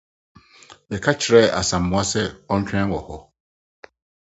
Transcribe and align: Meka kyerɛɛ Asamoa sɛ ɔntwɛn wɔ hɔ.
Meka 0.89 1.11
kyerɛɛ 1.21 1.47
Asamoa 1.59 2.03
sɛ 2.11 2.21
ɔntwɛn 2.53 2.89
wɔ 2.91 2.99
hɔ. 3.07 3.17